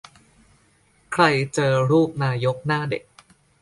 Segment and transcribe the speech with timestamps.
[1.13, 1.23] ใคร
[1.53, 3.03] เจอรูปนายกหน้าเด็ก